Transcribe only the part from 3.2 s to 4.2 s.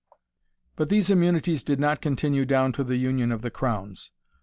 of the crowns.